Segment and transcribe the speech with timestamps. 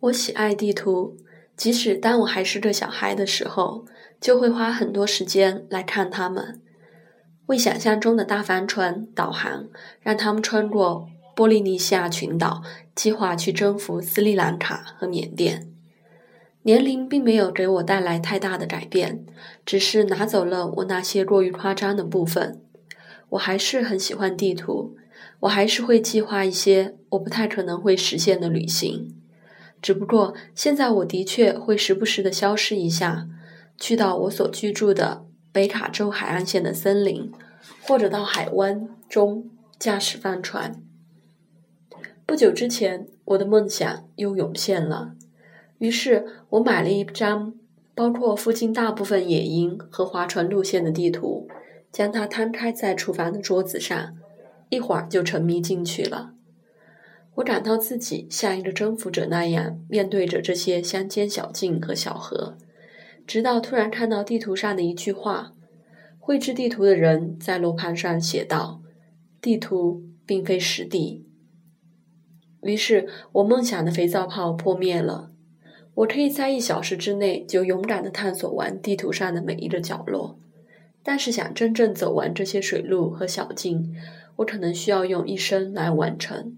[0.00, 1.18] 我喜爱地图，
[1.58, 3.84] 即使当我还是个小孩的时候，
[4.18, 6.62] 就会花很多时间来看它们，
[7.46, 9.68] 为想象中的大帆船导航，
[10.00, 12.62] 让他们穿过波利尼西亚群岛，
[12.94, 15.68] 计划去征服斯里兰卡和缅甸。
[16.62, 19.26] 年龄并没有给我带来太大的改变，
[19.66, 22.62] 只是拿走了我那些过于夸张的部分。
[23.30, 24.96] 我还是很喜欢地图，
[25.40, 29.19] 我还是会计划一些我不太可能会实现的旅行。
[29.82, 33.26] 只不过现在我的确会时不时的消失一下，
[33.78, 37.32] 去到我所居住的北卡州海岸线的森林，
[37.82, 40.82] 或者到海湾中驾驶帆船。
[42.26, 45.14] 不久之前，我的梦想又涌现了，
[45.78, 47.54] 于是我买了一张
[47.94, 51.48] 包括附近大部分野营和划船路线的地图，
[51.90, 54.14] 将它摊开在厨房的桌子上，
[54.68, 56.34] 一会儿就沉迷进去了。
[57.36, 62.58] 我感到自己像一个征服者那样面对着这些乡间小径和小河，
[63.26, 65.54] 直到突然看到地图上的一句话：
[66.18, 68.82] 绘制地图的人在罗盘上写道
[69.40, 71.24] ：“地图并非实地。”
[72.62, 75.30] 于是，我梦想的肥皂泡破灭了。
[75.94, 80.38] 我可以在一小时之内就勇敢地探索完地图上的每一个角落，
[81.02, 83.94] 但是想真正走完这些水路和小径，
[84.36, 86.56] 我可能需要用一生来完成。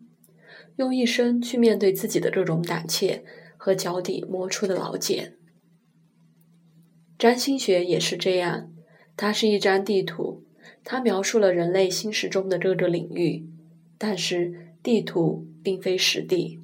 [0.77, 3.25] 用一生去面对自己的这种胆怯
[3.57, 5.37] 和脚底磨出的老茧。
[7.19, 8.73] 占星学也是这样，
[9.17, 10.45] 它是一张地图，
[10.83, 13.47] 它描述了人类心识中的各个领域，
[13.97, 16.59] 但是地图并非实地。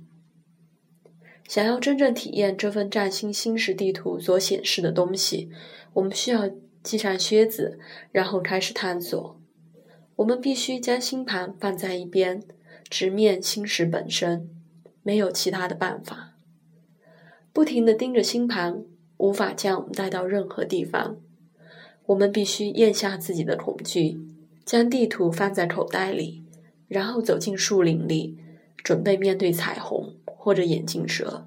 [1.47, 5.49] 想要真正体验这份占星心识地图所显示的东西，
[5.95, 6.51] 我们需要
[6.83, 7.79] 系上靴子，
[8.13, 9.41] 然后开始探索。
[10.17, 12.43] 我们必须将星盘放在一边。
[12.91, 14.49] 直面星石本身，
[15.03, 16.35] 没有其他的办法。
[17.53, 18.85] 不停地盯着星盘，
[19.17, 21.17] 无法将我们带到任何地方。
[22.07, 24.19] 我们必须咽下自己的恐惧，
[24.65, 26.45] 将地图放在口袋里，
[26.87, 28.39] 然后走进树林里，
[28.77, 31.47] 准备面对彩虹或者眼镜蛇。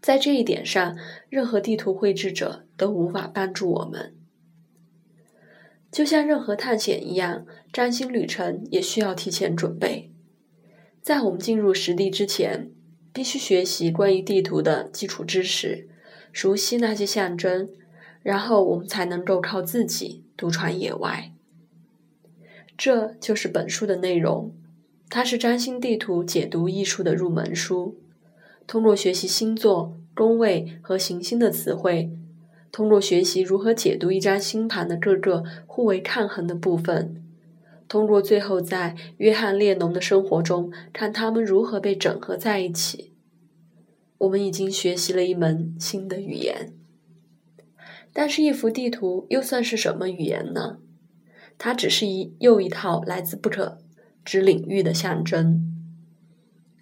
[0.00, 0.96] 在这一点上，
[1.28, 4.14] 任何地图绘制者都无法帮助我们。
[5.90, 10.10] 就像任何探险一样，占星旅程也需要提前准备。
[11.00, 12.70] 在我们进入实地之前，
[13.12, 15.88] 必须学习关于地图的基础知识，
[16.30, 17.68] 熟悉那些象征，
[18.22, 21.32] 然后我们才能够靠自己独闯野外。
[22.76, 24.52] 这就是本书的内容，
[25.08, 27.98] 它是占星地图解读艺术的入门书。
[28.66, 32.10] 通过学习星座、宫位和行星的词汇。
[32.70, 37.22] 通过学习如何解读一张星盘的各个互为抗衡的部分，
[37.88, 43.12] 通过最后在约翰列侬的生活中看他们如何被整合在一起，
[44.18, 46.74] 我们已经学习了一门新的语言。
[48.12, 50.78] 但是，一幅地图又算是什么语言呢？
[51.56, 53.78] 它只是一又一套来自不可
[54.24, 55.74] 知领域的象征。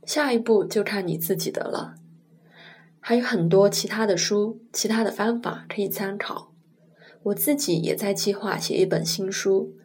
[0.05, 1.95] 下一步就看你自己的了。
[3.09, 6.53] 还有很多其他的书、其他的方法可以参考。
[7.23, 9.77] 我自己也在计划写一本新书，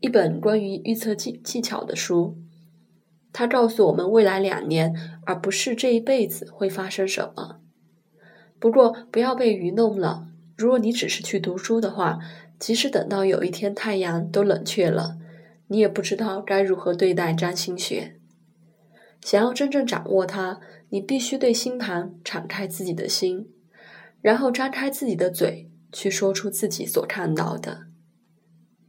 [0.00, 2.36] 一本关于预测技技巧的书。
[3.32, 7.60] 它告诉我们未来两年，而不是这一辈子会发生什么。
[8.58, 10.26] 不过不要被愚弄了。
[10.54, 12.18] 如果你只是去读书的话，
[12.58, 15.16] 即使等到有一天太阳都冷却了，
[15.68, 18.18] 你也不知道该如何对待占星学。
[19.22, 20.60] 想要真正掌握它。
[20.90, 23.48] 你必须对星盘敞开自己的心，
[24.22, 27.86] 然后张开自己的嘴，去说出自己所看到的。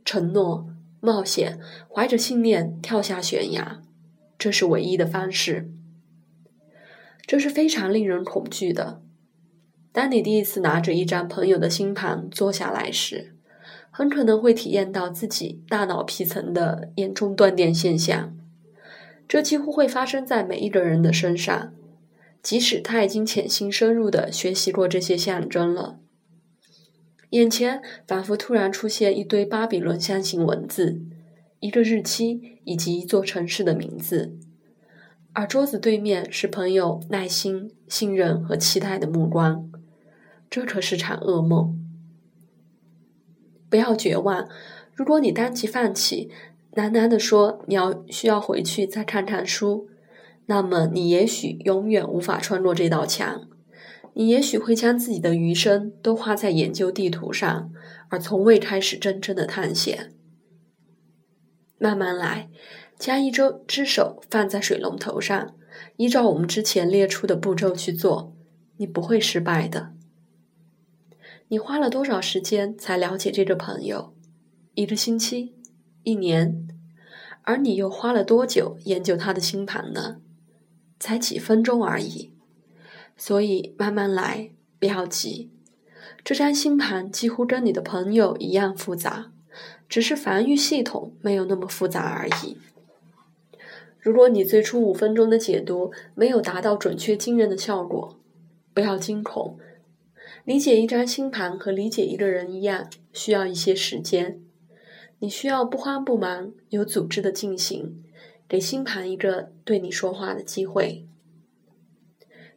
[0.06, 0.70] 承诺、
[1.02, 1.60] 冒险，
[1.94, 3.82] 怀着信念跳下悬崖，
[4.38, 5.70] 这是唯一的方式。
[7.28, 9.02] 这是非常令人恐惧的。
[9.92, 13.36] 当你第一次拿着一张朋友的星盘坐下来时，
[13.92, 18.36] 很可能会体验到自己大脑皮层的严重断电现象。
[19.28, 21.74] 这几乎会发生在每一个人的身上。
[22.42, 26.00] 即使他已经潜心深入的学习过这些象征了，
[27.32, 31.02] 眼前仿佛突然出现一堆巴比伦象形文字，
[31.60, 34.38] 一个日期以及一座城市的名字，
[35.34, 39.70] 而桌子对面是朋友耐心、信任和期待的目光。
[40.50, 41.78] 这可是场噩梦。
[43.70, 44.50] 不要绝望，
[44.96, 46.32] 如果你当即放弃，
[46.74, 49.90] 喃喃地说你要需要回去再看看书。
[50.50, 53.48] 那么，你也许永远无法穿过这道墙。
[54.16, 57.72] 你也许会将自己的余生都花在研究地图上，
[58.10, 60.12] 而从未开始真正的探险。
[61.78, 62.50] 慢慢来，
[62.98, 65.54] 将一只只手放在水龙头上，
[65.98, 68.36] 依照我们之前列出的步骤去做，
[68.78, 69.94] 你不会失败的。
[71.50, 74.16] 你花了多少时间才了解这个朋友？
[74.74, 75.54] 一个星期？
[76.02, 76.68] 一年？
[77.44, 80.22] 而你又花了多久研究他的星盘呢？
[81.00, 82.32] 才几分钟而已。
[83.16, 85.50] 所以慢慢来，不要急。
[86.24, 89.32] 这张星盘几乎跟你的朋友一样复杂，
[89.88, 92.58] 只是防御系统没有那么复杂而已。
[94.00, 98.18] 如果你最初五分钟的解读没有达到准确惊人的效果，
[98.74, 99.58] 不要惊恐。
[100.46, 104.40] 理解一张星盘和理解一个人一样，需要一些时间。
[105.20, 108.02] 你需要不慌不忙、有组织的进行，
[108.50, 111.06] 给星盘一个对你说话的机会。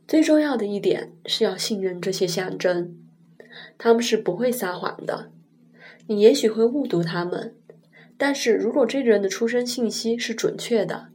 [0.09, 2.97] 最重要的一点是要信任这些象征。
[3.77, 5.31] 他们是不会撒谎的，
[6.07, 7.55] 你也许会误读他们，
[8.17, 11.09] 但是如果这个人的出生信息是准确的，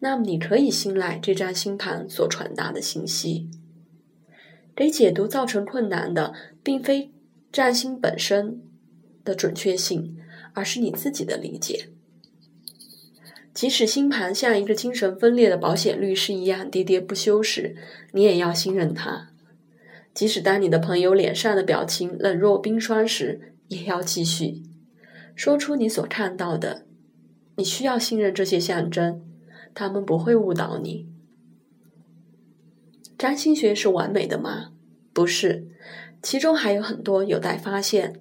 [0.00, 3.48] 那么你可以信赖这张星盘所传达的信息。
[4.76, 7.10] 给解读造成困难的，并非
[7.50, 8.60] 占星本身
[9.24, 10.18] 的准确性，
[10.52, 11.88] 而是你自己的理解。
[13.58, 17.74] 即使星盘像一个精神分裂的保险律师一样喋喋不休时，
[18.12, 19.30] 你也要信任他。
[20.14, 24.62] 即使当你的朋友脸上的表情冷若冰霜时，也要继续
[25.34, 26.86] 说出你所看到的。
[27.56, 29.24] 你需要信任这些象征，
[29.74, 31.08] 他们不会误导你。
[33.18, 34.68] 占星学是完美的吗？
[35.12, 35.66] 不是，
[36.22, 38.20] 其中还有很多有待发现。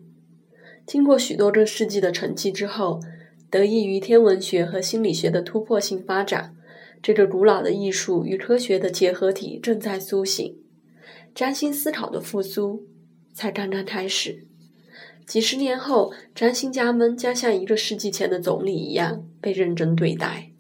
[0.88, 3.00] 经过许多个世纪的沉寂之后，
[3.50, 6.56] 得益于天文学和心理学的突破性发展，
[7.02, 10.58] 这个古老的艺术与科学的结合体正在苏醒。
[11.34, 12.84] 占星思考的复苏
[13.34, 14.48] 才刚刚开始，
[15.26, 20.52] 几十年后，占星家们将像一个世纪前的总理一样被认真对待。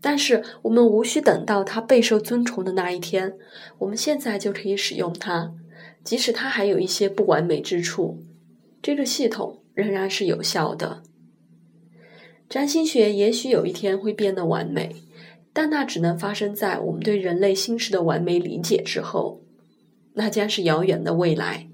[0.00, 3.34] 但是，我们无需等到他备受尊崇的那一天，
[3.78, 5.52] 我们现在就可以使用它，
[6.04, 8.22] 即使它还有一些不完美之处，
[8.80, 11.02] 这个系统仍然是有效的。
[12.48, 14.96] 占星学也许有一天会变得完美，
[15.52, 19.42] 但那只能发生在我们对人类心事的完美理解之后。
[20.14, 21.68] 那将是遥远的未来。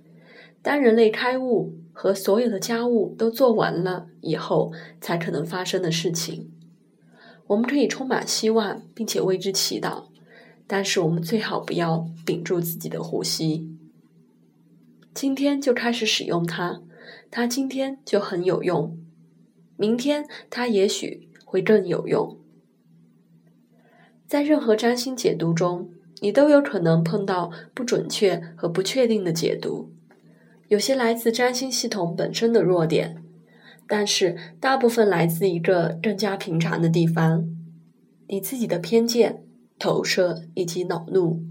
[0.63, 6.51] 当人类开悟和所有的家务都做完了以后，才可能发生的事情。
[7.49, 10.05] 我们可以充满希望，并且为之祈祷，
[10.67, 13.69] 但是我们最好不要屏住自己的呼吸。
[15.13, 16.81] 今天就开始使用它，
[17.31, 18.97] 它今天就很有用，
[19.77, 22.39] 明天它也许会更有用。
[24.27, 25.91] 在任何占星解读中。
[26.21, 29.91] 你都有可能碰到不准确和不确定的解读，
[30.69, 33.25] 有些来自占星系统本身的弱点，
[33.89, 37.49] 但是大部分来自一个更加平常的地方——
[38.31, 39.43] 你自己的偏见、
[39.81, 41.43] 投射以及恼怒。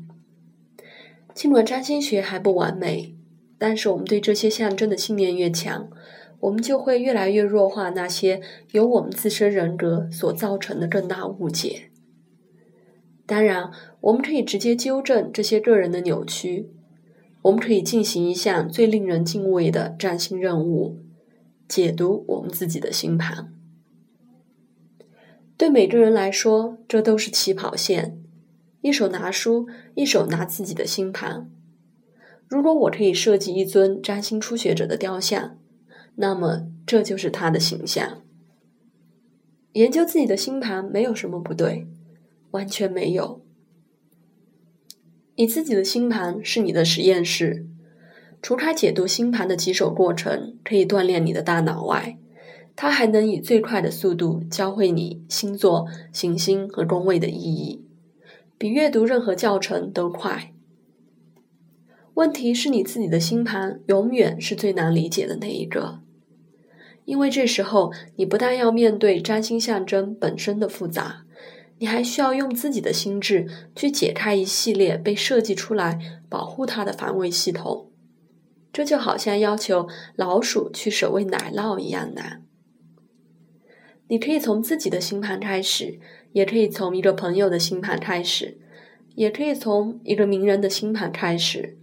[1.33, 3.13] 尽管占星学还不完美，
[3.57, 5.89] 但是我们对这些象征的信念越强，
[6.41, 8.41] 我们就会越来越弱化那些
[8.71, 11.89] 由我们自身人格所造成的更大误解。
[13.25, 13.71] 当然，
[14.01, 16.69] 我们可以直接纠正这些个人的扭曲。
[17.43, 20.99] 我们可以进行一项最令人敬畏的占星任务：
[21.67, 23.53] 解读我们自己的星盘。
[25.57, 28.17] 对每个人来说，这都是起跑线。
[28.81, 31.50] 一手拿书，一手拿自己的星盘。
[32.48, 35.57] 如果我可以设计一尊占星初学者的雕像，
[36.15, 38.22] 那么这就是他的形象。
[39.74, 41.88] 研究自己的星盘没有什么不对。
[42.51, 43.41] 完全没有。
[45.36, 47.65] 你自己的星盘是你的实验室，
[48.41, 52.18] 除开解读星盘的棘手过程可以锻炼你的大脑外，
[52.75, 57.86] 它还能以最快的速度教会你星座、行星和宫位的意义，
[58.58, 60.50] 比阅读任何教程都快。
[62.15, 66.01] 问题是你自己的星盘永远是最难理解的那一个，
[67.06, 71.25] 因为这时候你不但要面对占星象征本身的复杂。
[71.80, 75.98] 你还需要用自己的心智去解开一系列被设计出来
[76.30, 77.89] 保护它的防卫系统，
[78.72, 82.44] 这就好像要求老鼠去守卫奶酪一样难。
[84.10, 85.98] 你可以从自己的星盘开始，
[86.34, 88.60] 也可以从一个朋友的星盘开始，
[89.15, 91.80] 也可以从一个名人的星盘开始。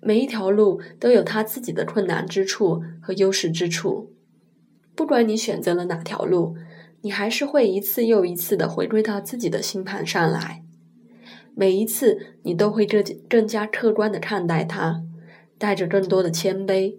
[0.00, 4.12] 每一条路都有它自己的困难之处和优势之处，
[4.94, 6.56] 不管你选择了哪条路。
[7.02, 10.64] 你还是会一次又一次的回归到自己的星盘上来，
[11.54, 15.04] 每一次你都会更更加客观的看待它，
[15.58, 16.96] 带着更多的谦卑，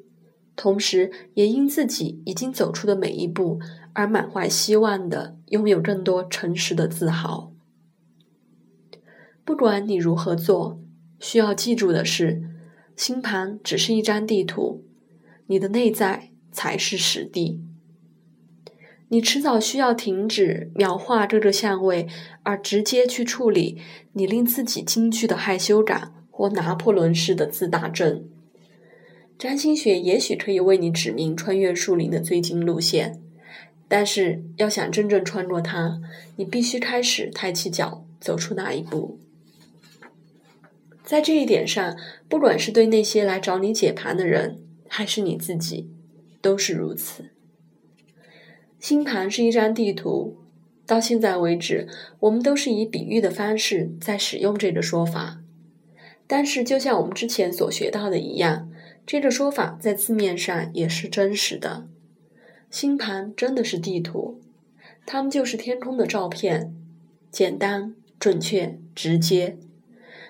[0.55, 3.59] 同时也因自己已经走出的每一步
[3.91, 7.51] 而满怀希望的拥有更多诚实的自豪。
[9.43, 10.79] 不管你如何做，
[11.19, 12.41] 需要记住的是，
[12.99, 14.83] 星盘只是一张地图，
[15.47, 17.61] 你的内在才是实地。
[19.07, 22.09] 你迟早需要停止描画这个相位，
[22.43, 23.77] 而直接去处理
[24.11, 28.25] 你令自己惊惧的害羞感或拿破仑式的自大症。
[29.37, 33.21] 占星学也许可以为你指明穿越树林的最近路线，
[33.87, 36.01] 但是要想真正穿过它，
[36.35, 39.17] 你必须开始抬起脚走出那一步。
[41.09, 41.97] 在这一点上，
[42.27, 45.89] 不管是对那些来找你解盘的人，还是你自己，
[46.39, 47.31] 都是如此。
[48.79, 50.37] 星盘是一张地图，
[50.85, 51.87] 到现在为止，
[52.19, 55.41] 我们都是以比喻的方式在使用这个说法。
[56.27, 58.69] 但是，就像我们之前所学到的一样，
[59.03, 61.87] 这个说法在字面上也是真实的。
[62.69, 64.39] 星盘真的是地图，
[65.07, 66.71] 它们就是天空的照片，
[67.31, 69.57] 简单、准确、直接。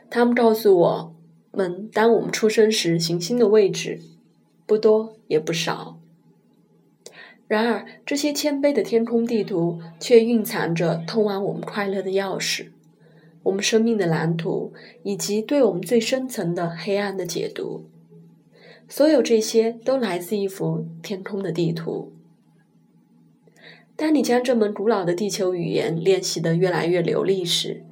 [0.09, 1.15] 他们告诉我
[1.51, 4.01] 们，当我们出生时行星的位置，
[4.65, 5.99] 不多也不少。
[7.47, 12.67] 然而，这些谦卑的天空地图却蕴藏着通往我们快乐的钥匙，
[13.43, 14.73] 我们生命的蓝图，
[15.03, 17.85] 以及对我们最深层的黑暗的解读。
[18.87, 22.13] 所有这些都来自一幅天空的地图。
[23.95, 27.83] 当你将这门古老的地球语言练习得越来越流利时，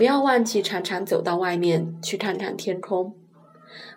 [0.00, 3.14] 不要忘记常常走到外面去看看天空，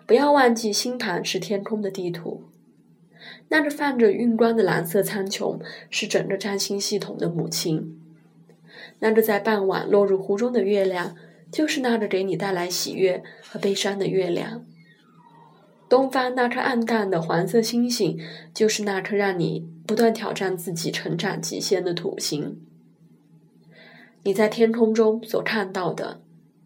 [0.06, 2.44] 不要忘记星盘是天空的地图。
[3.48, 5.58] 那个泛着晕光的蓝色苍穹
[5.88, 7.98] 是整个占星系统的母亲。
[8.98, 11.16] 那个在傍晚落入湖中的月亮，
[11.50, 14.66] 就是那个给你带来喜悦和悲伤的月亮。
[15.88, 18.18] 东方那颗暗淡的黄色星星，
[18.52, 22.60] 就是那颗让你不断挑战自己成长极限的土星。
[24.24, 26.20] 你在天空中所看到的，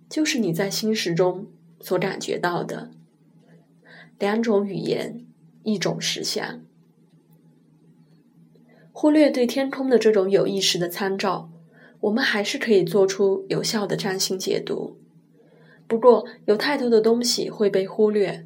[0.09, 1.47] 就是你在星石中
[1.79, 2.91] 所感觉到的。
[4.19, 5.25] 两种语言。
[5.65, 6.63] 一种实相，
[8.91, 11.51] 忽略对天空的这种有意识的参照，
[12.01, 14.97] 我们还是可以做出有效的占星解读。
[15.87, 18.45] 不过，有太多的东西会被忽略。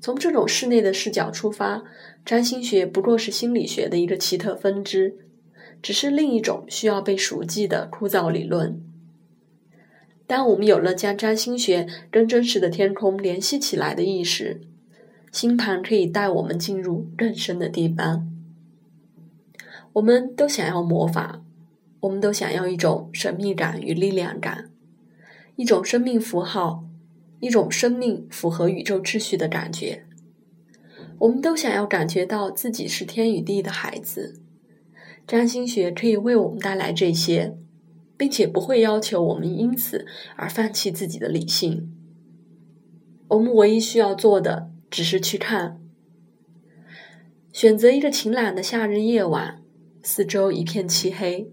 [0.00, 1.84] 从这种室内的视角出发，
[2.24, 5.16] 占星学不过是心理学的一个奇特分支，
[5.82, 8.80] 只是另一种需要被熟记的枯燥理论。
[10.26, 14.60] 当我们有了将占星学跟真实的天空联系起来的意识。
[15.32, 18.28] 星盘可以带我们进入更深的地方。
[19.92, 21.42] 我们都想要魔法，
[22.00, 24.70] 我们都想要一种神秘感与力量感，
[25.54, 26.84] 一种生命符号，
[27.38, 30.04] 一种生命符合宇宙秩序的感觉。
[31.18, 34.40] 我们都想要感觉到自己是天与地的孩子。
[35.30, 37.56] 占星学可以为我们带来这些，
[38.16, 41.94] 并且不会要求我们因此而放弃自己的理性。
[43.28, 44.72] 我们唯一需要做的。
[44.90, 45.80] 只是去看，
[47.52, 49.62] 选择一个晴朗的夏日夜晚，
[50.02, 51.48] 四周一片漆黑，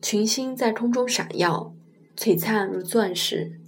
[0.00, 1.74] 群星在空中闪耀，
[2.16, 3.58] 璀璨如钻石。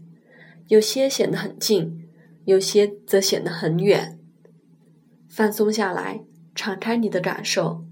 [0.68, 2.06] 有些显得很近，
[2.44, 4.16] 有些则显得很远。
[5.28, 6.20] 放松下来，
[6.54, 7.84] 敞开你的感受，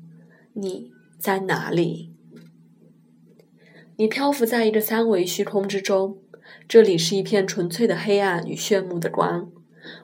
[0.52, 2.12] 你在哪里？
[3.96, 6.18] 你漂浮在一个三维虚空之中，
[6.68, 9.50] 这里是一片纯粹的黑暗与炫目的光。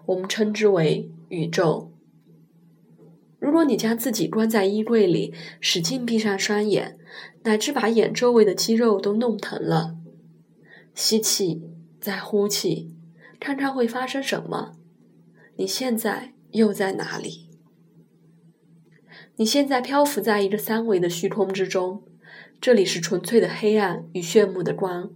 [0.07, 1.93] 我们称之为宇宙。
[3.39, 6.99] 如果你将自己关在衣柜里，使劲闭上双眼，
[7.45, 9.97] 乃至把眼周围的肌肉都弄疼了，
[10.95, 11.63] 吸气，
[12.01, 12.91] 再呼气，
[13.39, 14.73] 看看会发生什么？
[15.57, 17.44] 你现在又在哪里？
[19.37, 22.05] 你现在漂浮在一个三维的虚空之中，
[22.61, 25.11] 这里是纯粹的黑暗与炫目的光，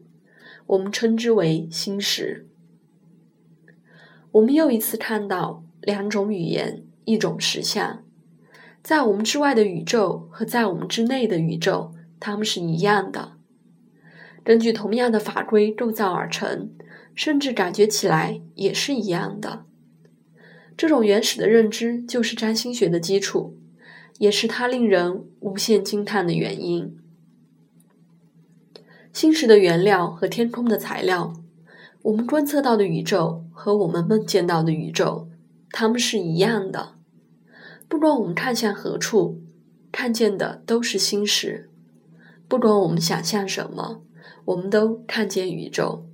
[0.66, 2.44] 我们称之为星石。
[4.32, 8.02] 我们又一次看到两种语言，一种实相，
[8.82, 13.34] 在我们之外的宇宙和在我们之内的宇宙，它们是一样的，
[14.42, 16.72] 根据同样的法规构造而成，
[17.14, 19.64] 甚至感觉起来也是一样的。
[20.76, 23.56] 这种原始的认知就是占星学的基础，
[24.18, 26.96] 也是它令人无限惊叹的原因。
[29.12, 31.34] 星石的原料和天空的材料。
[32.02, 35.28] 我们观测到的宇宙和我们梦见到的宇宙，
[35.70, 36.94] 它们是一样的。
[37.88, 39.42] 不管我们看向何处，
[39.90, 41.68] 看见的都是星石；
[42.46, 44.02] 不管我们想象什么，
[44.44, 46.06] 我们都看见宇宙。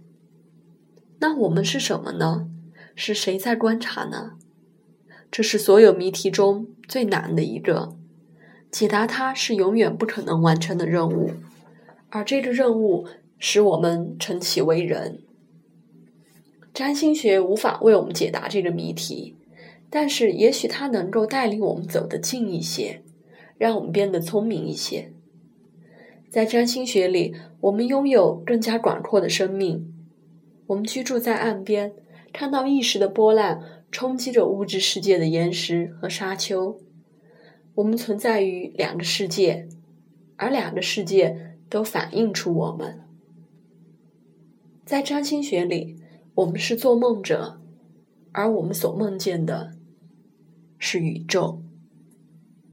[1.19, 2.49] 那我们是什么呢？
[2.97, 4.33] 是谁在观察呢？
[5.35, 7.97] 这是所有谜题中最难的一个，
[8.71, 11.33] 解答它是永远不可能完成的任务。
[12.11, 15.19] 而这个任务使我们称其为人。
[16.73, 19.35] 占星学无法为我们解答这个谜题，
[19.91, 23.03] 但是也许它能够带领我们走得近一些，
[23.59, 25.11] 让我们变得聪明一些。
[26.31, 29.93] 在占星学里，我们拥有更加广阔的生命。
[30.69, 31.93] 我们居住在岸边，
[32.33, 33.61] 看到意识的波浪
[33.95, 36.81] 冲击着物质世界的岩石和沙丘。
[37.77, 39.69] 我们存在于两个世界，
[40.35, 43.03] 而两个世界都反映出我们。
[44.85, 45.97] 在占星学里，
[46.35, 47.61] 我们是做梦者，
[48.33, 49.77] 而我们所梦见的
[50.77, 51.63] 是宇宙。